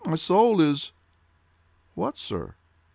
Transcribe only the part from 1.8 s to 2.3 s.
"What,